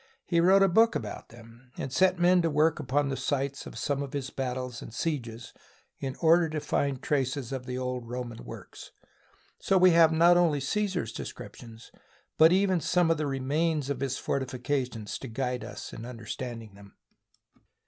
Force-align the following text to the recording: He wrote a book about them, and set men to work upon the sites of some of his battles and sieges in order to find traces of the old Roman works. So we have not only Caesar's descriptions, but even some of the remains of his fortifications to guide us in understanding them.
He 0.25 0.41
wrote 0.41 0.63
a 0.63 0.67
book 0.67 0.95
about 0.95 1.29
them, 1.29 1.71
and 1.77 1.93
set 1.93 2.17
men 2.17 2.41
to 2.41 2.49
work 2.49 2.79
upon 2.79 3.09
the 3.09 3.15
sites 3.15 3.67
of 3.67 3.77
some 3.77 4.01
of 4.01 4.13
his 4.13 4.31
battles 4.31 4.81
and 4.81 4.91
sieges 4.91 5.53
in 5.99 6.15
order 6.15 6.49
to 6.49 6.59
find 6.59 7.03
traces 7.03 7.51
of 7.51 7.67
the 7.67 7.77
old 7.77 8.09
Roman 8.09 8.43
works. 8.43 8.89
So 9.59 9.77
we 9.77 9.91
have 9.91 10.11
not 10.11 10.37
only 10.37 10.59
Caesar's 10.59 11.11
descriptions, 11.11 11.91
but 12.39 12.51
even 12.51 12.81
some 12.81 13.11
of 13.11 13.17
the 13.17 13.27
remains 13.27 13.91
of 13.91 13.99
his 13.99 14.17
fortifications 14.17 15.19
to 15.19 15.27
guide 15.27 15.63
us 15.63 15.93
in 15.93 16.03
understanding 16.03 16.73
them. 16.73 16.95